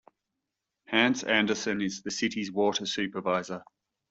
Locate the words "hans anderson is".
0.87-2.01